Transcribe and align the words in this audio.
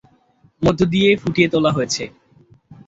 মধ্য 0.61 0.81
দিয়ে 0.93 1.09
ফুটিয়ে 1.21 1.47
তোলা 1.53 1.71
হয়েছে। 1.77 2.03